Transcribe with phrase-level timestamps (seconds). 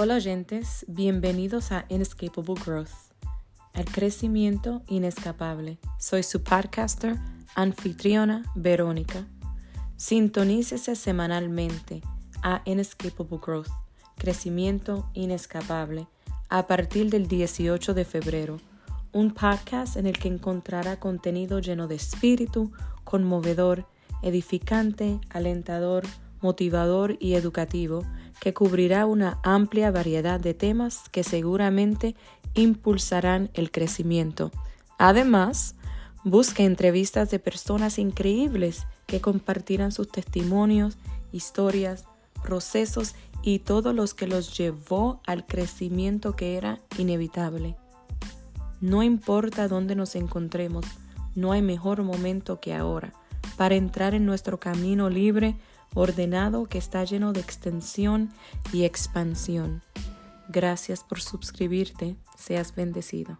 [0.00, 2.92] Hola oyentes, bienvenidos a Inescapable Growth,
[3.74, 5.80] el crecimiento inescapable.
[5.98, 7.16] Soy su podcaster,
[7.56, 9.26] anfitriona Verónica.
[9.96, 12.00] Sintonícese semanalmente
[12.44, 13.70] a Inescapable Growth,
[14.16, 16.06] crecimiento inescapable,
[16.48, 18.60] a partir del 18 de febrero,
[19.10, 22.70] un podcast en el que encontrará contenido lleno de espíritu,
[23.02, 23.88] conmovedor,
[24.22, 26.04] edificante, alentador,
[26.40, 28.04] motivador y educativo
[28.40, 32.14] que cubrirá una amplia variedad de temas que seguramente
[32.54, 34.50] impulsarán el crecimiento.
[34.98, 35.74] Además,
[36.24, 40.98] busque entrevistas de personas increíbles que compartirán sus testimonios,
[41.32, 42.04] historias,
[42.42, 47.76] procesos y todo los que los llevó al crecimiento que era inevitable.
[48.80, 50.84] No importa dónde nos encontremos,
[51.34, 53.12] no hay mejor momento que ahora
[53.56, 55.56] para entrar en nuestro camino libre
[55.94, 58.30] ordenado que está lleno de extensión
[58.72, 59.82] y expansión.
[60.48, 63.38] Gracias por suscribirte, seas bendecido.